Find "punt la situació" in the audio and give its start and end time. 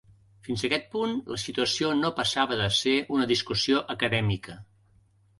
0.93-1.91